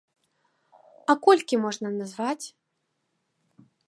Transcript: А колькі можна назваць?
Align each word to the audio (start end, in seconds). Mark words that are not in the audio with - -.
А 1.13 1.15
колькі 1.27 1.59
можна 1.65 1.87
назваць? 1.99 2.45